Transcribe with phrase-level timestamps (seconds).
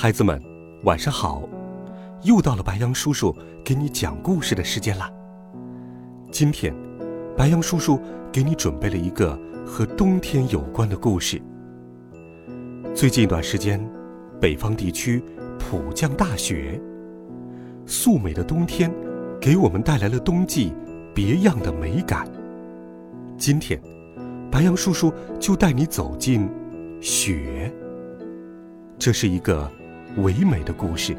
[0.00, 0.40] 孩子们，
[0.84, 1.42] 晚上好！
[2.22, 3.34] 又到了白羊叔叔
[3.64, 5.12] 给你讲故事的时间了。
[6.30, 6.72] 今天，
[7.36, 11.42] 白羊叔叔给你准备了一个和冬天有关的故事。
[12.94, 13.84] 最近一段时间，
[14.40, 15.20] 北方地区
[15.58, 16.80] 普降大雪，
[17.84, 18.94] 素美的冬天
[19.40, 20.72] 给我们带来了冬季
[21.12, 22.24] 别样的美感。
[23.36, 23.82] 今天，
[24.48, 26.48] 白羊叔叔就带你走进
[27.00, 27.74] 雪。
[28.96, 29.68] 这是一个。
[30.16, 31.16] 唯美的故事，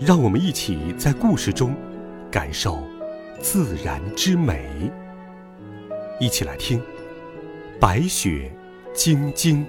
[0.00, 1.74] 让我们一起在故事中
[2.30, 2.82] 感受
[3.40, 4.90] 自然之美。
[6.18, 6.78] 一起来听
[7.78, 8.54] 《白雪
[8.94, 9.64] 晶晶》。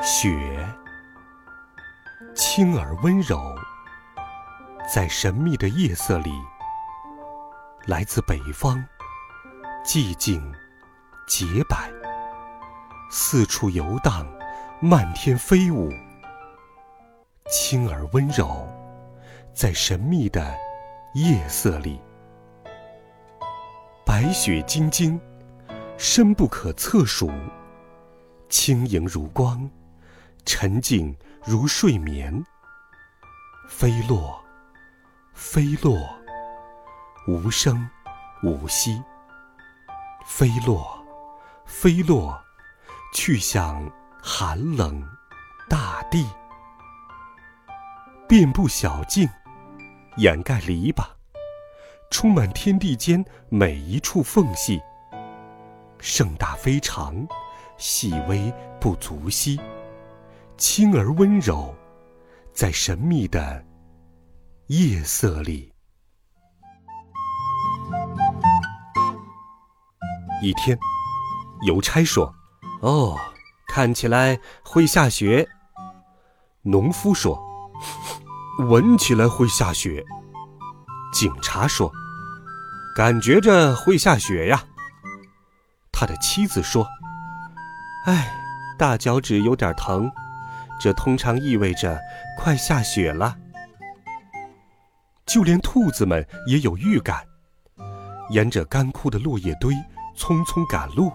[0.00, 0.30] 雪，
[2.34, 3.54] 轻而温柔，
[4.94, 6.30] 在神秘的夜色里，
[7.86, 8.82] 来自北方，
[9.84, 10.40] 寂静，
[11.26, 11.90] 洁白，
[13.10, 14.24] 四处游荡。
[14.80, 15.92] 漫天飞舞，
[17.50, 18.64] 轻而温柔，
[19.52, 20.56] 在神秘的
[21.14, 22.00] 夜色里，
[24.06, 25.20] 白雪晶晶，
[25.96, 27.28] 深不可测数，
[28.48, 29.68] 轻盈如光，
[30.44, 32.44] 沉静如睡眠。
[33.68, 34.40] 飞落，
[35.34, 36.08] 飞落，
[37.26, 37.84] 无声
[38.44, 39.02] 无息。
[40.24, 41.04] 飞落，
[41.66, 42.40] 飞落，
[43.12, 43.90] 去向。
[44.30, 45.02] 寒冷，
[45.70, 46.28] 大地，
[48.28, 49.26] 遍布小径，
[50.18, 51.02] 掩盖篱笆，
[52.10, 54.78] 充满天地间每一处缝隙。
[55.98, 57.26] 盛大非常，
[57.78, 59.58] 细微不足惜，
[60.58, 61.74] 轻而温柔，
[62.52, 63.64] 在神秘的
[64.66, 65.72] 夜色里。
[70.42, 70.78] 一天，
[71.66, 72.30] 邮差说
[72.82, 73.18] ：“哦。”
[73.78, 75.48] 看起来会下雪，
[76.62, 77.40] 农夫说
[78.68, 80.04] ：“闻起来会下雪。”
[81.14, 81.88] 警察说
[82.96, 84.64] ：“感觉着会下雪呀。”
[85.94, 86.88] 他的妻子说
[88.06, 88.28] ：“哎，
[88.76, 90.10] 大脚趾有点疼，
[90.80, 92.00] 这通常意味着
[92.36, 93.36] 快下雪了。”
[95.24, 97.24] 就连兔子们也有预感，
[98.30, 99.72] 沿着干枯的落叶堆
[100.16, 101.12] 匆匆赶路。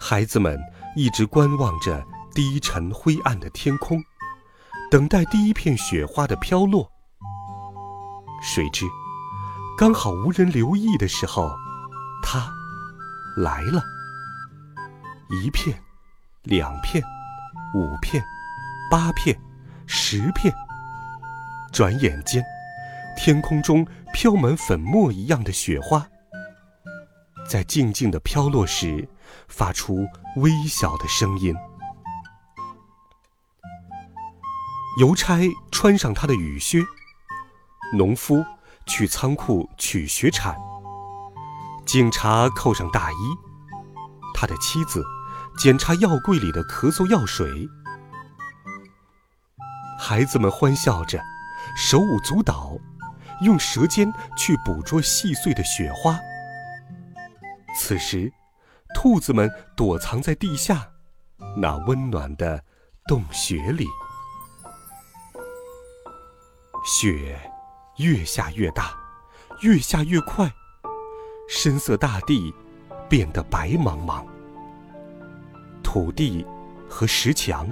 [0.00, 0.60] 孩子们。
[0.94, 4.02] 一直观望着低沉灰暗的天空，
[4.90, 6.90] 等待第一片雪花的飘落。
[8.42, 8.84] 谁知，
[9.78, 11.50] 刚好无人留意的时候，
[12.22, 12.50] 它
[13.36, 13.82] 来了。
[15.30, 15.82] 一片，
[16.42, 17.02] 两片，
[17.74, 18.22] 五片，
[18.90, 19.38] 八片，
[19.86, 20.52] 十片。
[21.72, 22.44] 转眼间，
[23.16, 26.06] 天空中飘满粉末一样的雪花。
[27.48, 29.08] 在静静的飘落时，
[29.48, 30.06] 发出
[30.36, 31.54] 微小的声音。
[34.98, 35.38] 邮差
[35.70, 36.82] 穿上他的雨靴，
[37.94, 38.44] 农夫
[38.86, 40.54] 去仓库取雪铲，
[41.86, 43.14] 警察扣上大衣，
[44.34, 45.02] 他的妻子
[45.56, 47.66] 检查药柜里的咳嗽药水，
[49.98, 51.22] 孩子们欢笑着，
[51.74, 52.76] 手舞足蹈，
[53.40, 56.18] 用舌尖去捕捉细碎的雪花。
[57.74, 58.30] 此时，
[58.94, 60.88] 兔子们躲藏在地下
[61.56, 62.62] 那温暖的
[63.06, 63.86] 洞穴里。
[66.84, 67.38] 雪
[67.98, 68.92] 越下越大，
[69.60, 70.52] 越下越快，
[71.48, 72.52] 深色大地
[73.08, 74.24] 变得白茫茫。
[75.82, 76.44] 土地
[76.88, 77.68] 和石墙，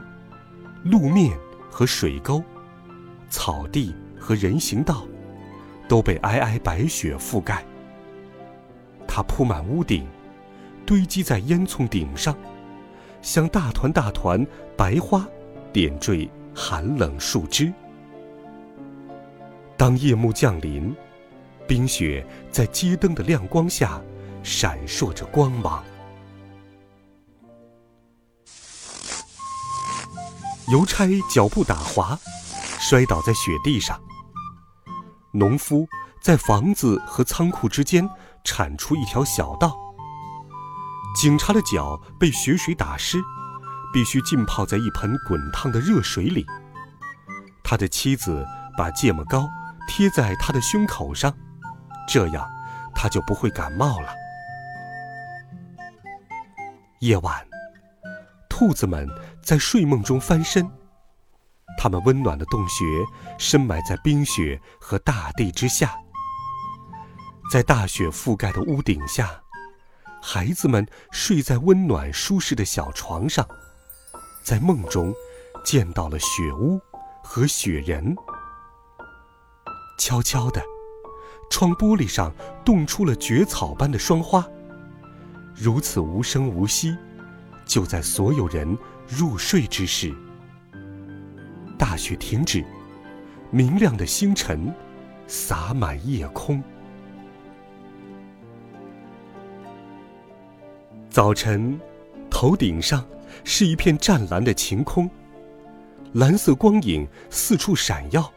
[0.85, 1.37] 路面
[1.71, 2.43] 和水沟，
[3.31, 5.07] 草地和人行道，
[5.89, 7.65] 都被皑皑白雪覆盖。
[9.09, 10.07] 它铺满屋顶，
[10.87, 12.37] 堆积在烟囱顶上，
[13.23, 14.47] 像大团大团
[14.77, 15.27] 白花
[15.73, 17.73] 点缀寒冷树枝。
[19.77, 20.95] 当夜幕降临，
[21.67, 24.01] 冰雪在街灯的亮光下
[24.43, 25.85] 闪烁着光芒。
[30.71, 32.19] 邮差脚步打滑，
[32.79, 34.01] 摔倒在雪地上。
[35.33, 35.87] 农夫
[36.23, 38.09] 在房子和仓库之间。
[38.43, 39.77] 铲出一条小道，
[41.15, 43.19] 警察的脚被血水打湿，
[43.93, 46.47] 必须浸泡在一盆滚烫的热水里。
[47.65, 48.47] 他的妻子
[48.77, 49.49] 把芥末膏
[49.87, 51.35] 贴在他的胸口上，
[52.09, 52.49] 这样
[52.95, 54.15] 他就不会感冒了。
[57.01, 57.47] 夜晚，
[58.49, 59.09] 兔子们
[59.43, 60.71] 在睡梦中翻身，
[61.79, 62.85] 它们温暖的洞穴
[63.39, 65.95] 深埋在冰雪和大地之下，
[67.51, 69.41] 在大雪覆盖的屋顶下。
[70.23, 73.47] 孩子们睡在温暖舒适的小床上，
[74.45, 75.13] 在梦中
[75.65, 76.81] 见到了雪屋
[77.23, 78.15] 和雪人。
[79.99, 80.63] 悄悄的，
[81.51, 82.33] 窗玻璃上
[82.65, 84.47] 冻出了蕨草般的霜花。
[85.55, 86.97] 如此无声无息，
[87.67, 88.77] 就在所有人
[89.09, 90.15] 入睡之时，
[91.79, 92.65] 大雪停止，
[93.51, 94.75] 明亮的星辰
[95.27, 96.63] 洒满夜空。
[101.11, 101.77] 早晨，
[102.31, 103.05] 头顶上
[103.43, 105.11] 是一片湛蓝的晴空，
[106.13, 108.33] 蓝色光影四处闪耀。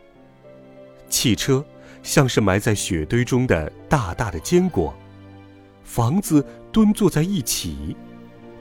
[1.08, 1.64] 汽车
[2.02, 4.92] 像是埋在雪堆中的大大的坚果，
[5.84, 7.96] 房子蹲坐在一起，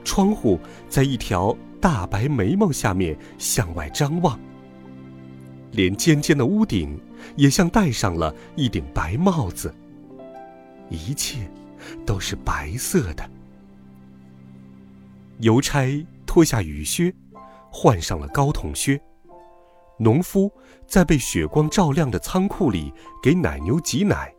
[0.03, 4.39] 窗户在一条大白眉毛下面向外张望，
[5.71, 7.01] 连尖尖的屋顶
[7.35, 9.73] 也像戴上了一顶白帽子。
[10.89, 11.49] 一切
[12.05, 13.27] 都是白色的。
[15.39, 17.13] 邮差脱下雨靴，
[17.71, 19.01] 换上了高筒靴。
[19.99, 20.51] 农夫
[20.87, 22.91] 在被雪光照亮的仓库里
[23.21, 24.33] 给奶牛挤奶。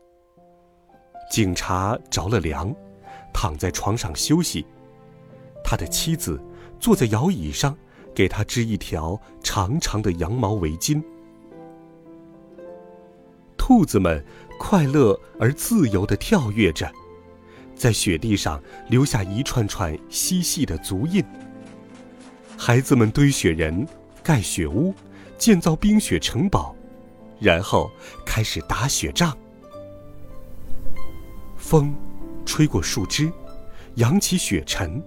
[1.30, 2.74] 警察着了凉，
[3.32, 4.66] 躺在床上休息。
[5.64, 6.40] 他的妻子
[6.78, 7.76] 坐在摇椅上，
[8.14, 11.02] 给他织一条长长的羊毛围巾。
[13.56, 14.22] 兔子们
[14.58, 16.92] 快乐而自由地跳跃着。
[17.76, 21.24] 在雪地上留下一串串细细的足印。
[22.56, 23.86] 孩子们堆雪人、
[24.22, 24.94] 盖雪屋、
[25.36, 26.74] 建造冰雪城堡，
[27.40, 27.90] 然后
[28.24, 29.36] 开始打雪仗。
[31.56, 31.94] 风
[32.46, 33.30] 吹过树枝，
[33.96, 35.02] 扬起雪尘，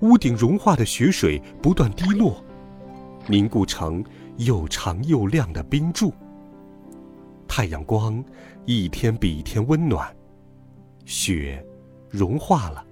[0.00, 2.44] 屋顶融化的雪水不断滴落，
[3.26, 4.04] 凝固成
[4.36, 6.12] 又长又亮的冰柱。
[7.48, 8.22] 太阳光
[8.66, 10.14] 一天比一天温暖，
[11.04, 11.64] 雪。
[12.10, 12.84] 融化了，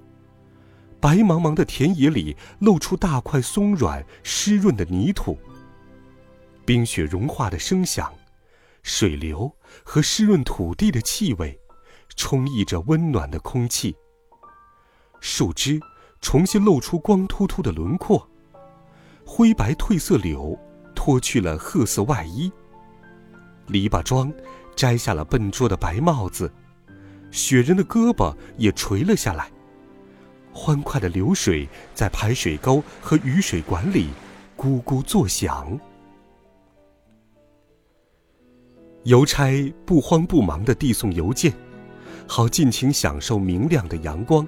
[1.00, 5.38] 白茫茫的田野里露出大块松软湿润的泥土。
[6.64, 8.12] 冰雪融化的声响，
[8.82, 9.50] 水流
[9.82, 11.58] 和湿润土地的气味，
[12.16, 13.96] 充溢着温暖的空气。
[15.20, 15.80] 树枝
[16.20, 18.28] 重新露出光秃秃的轮廓，
[19.24, 20.58] 灰白褪色柳
[20.94, 22.52] 脱去了褐色外衣，
[23.66, 24.32] 篱笆桩
[24.76, 26.52] 摘下了笨拙的白帽子。
[27.30, 29.50] 雪人的胳膊也垂了下来。
[30.52, 34.08] 欢快的流水在排水沟和雨水管里
[34.56, 35.78] 咕咕作响。
[39.04, 41.52] 邮差不慌不忙地递送邮件，
[42.26, 44.46] 好尽情享受明亮的阳光。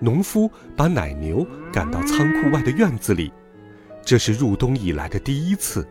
[0.00, 3.32] 农夫把奶牛赶到仓库外的院子里，
[4.04, 5.86] 这是入冬以来的第一次。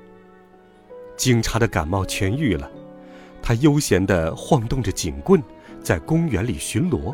[1.15, 2.69] 警察的感冒痊愈了，
[3.41, 5.41] 他悠闲地晃动着警棍。
[5.85, 7.13] 在公园里巡逻，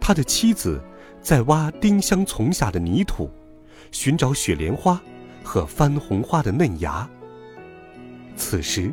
[0.00, 0.82] 他的妻子
[1.22, 3.30] 在挖丁香丛下的泥土，
[3.92, 5.00] 寻找雪莲花
[5.44, 7.08] 和番红花的嫩芽。
[8.34, 8.90] 此时，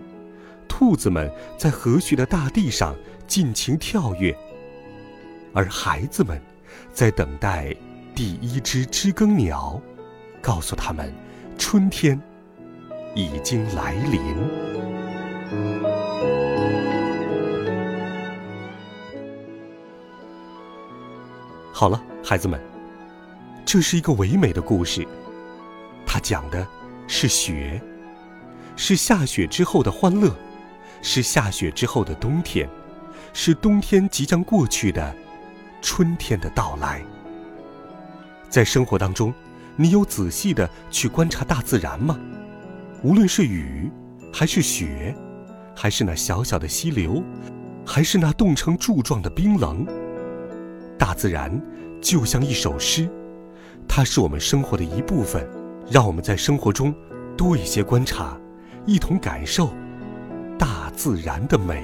[0.68, 1.28] 兔子们
[1.58, 4.38] 在和煦的大地上尽情跳跃，
[5.56, 6.40] 而孩子们
[6.94, 7.76] 在等待
[8.14, 9.82] 第一只知更鸟，
[10.40, 11.12] 告诉他们
[11.58, 12.22] 春天
[13.16, 14.81] 已经来临。
[21.74, 22.60] 好了，孩子们，
[23.66, 25.08] 这是一个唯美的故事。
[26.06, 26.68] 它讲的
[27.08, 27.82] 是雪，
[28.76, 30.36] 是下雪之后的欢乐，
[31.02, 32.70] 是下雪之后的冬天，
[33.34, 35.16] 是冬天即将过去的
[35.82, 37.02] 春天的到来。
[38.50, 39.34] 在生活当中，
[39.78, 42.20] 你有仔细的去观察大自然吗？
[43.02, 43.90] 无论是雨，
[44.34, 45.16] 还是雪，
[45.74, 47.24] 还是那小小的溪流，
[47.86, 49.88] 还是那冻成柱状的冰冷。
[51.02, 51.60] 大自然
[52.00, 53.10] 就像一首诗，
[53.88, 55.50] 它是我们生活的一部分。
[55.90, 56.94] 让我们在生活中
[57.36, 58.38] 多一些观察，
[58.86, 59.72] 一同感受
[60.60, 61.84] 大自然的美。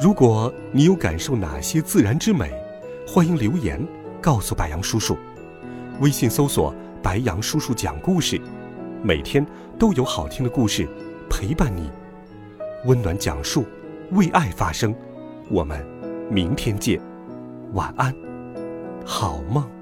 [0.00, 2.52] 如果你有感受哪些自然之美，
[3.04, 3.84] 欢迎留言
[4.22, 5.18] 告诉白杨叔叔。
[5.98, 8.40] 微信搜索“白杨叔叔讲故事”，
[9.02, 9.44] 每天
[9.76, 10.86] 都有好听的故事
[11.28, 11.90] 陪伴你，
[12.84, 13.66] 温暖讲述，
[14.12, 14.94] 为爱发声。
[15.50, 15.95] 我们。
[16.30, 17.00] 明天见。
[17.72, 18.14] 晚安，
[19.04, 19.75] 好梦。